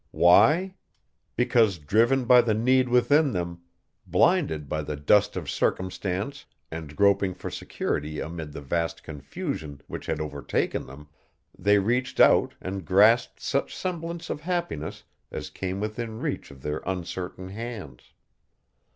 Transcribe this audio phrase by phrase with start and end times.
[0.09, 0.73] Why?
[1.35, 3.61] Because driven by the need within them,
[4.07, 10.07] blinded by the dust of circumstance and groping for security amid the vast confusion which
[10.07, 11.07] had overtaken them,
[11.55, 16.81] they reached out and grasped such semblence of happiness as came within reach of their
[16.87, 18.11] uncertain hands.